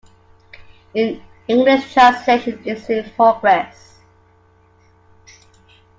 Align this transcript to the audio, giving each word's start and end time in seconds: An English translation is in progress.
An 0.95 1.21
English 1.47 1.93
translation 1.93 2.59
is 2.65 2.89
in 2.89 3.07
progress. 3.11 3.97